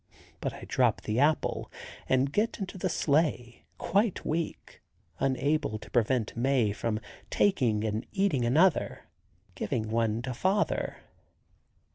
[0.39, 1.71] But I drop the apple
[2.09, 4.81] and get into the sleigh, quite weak,
[5.19, 9.03] unable to prevent Mae from taking and eating another,
[9.53, 10.97] giving one to father.